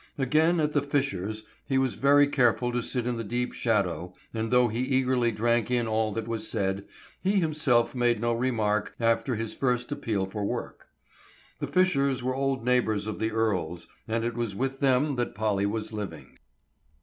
[0.17, 4.49] Again at the Fishers' he was very careful to sit in the deep shadow, and
[4.49, 6.85] though he eagerly drank in all that was said,
[7.21, 10.87] he himself made no remark after his first appeal for work.
[11.59, 15.67] The Fishers were old neighbors of the Earles, and it was with them that Polly
[15.67, 16.39] was living.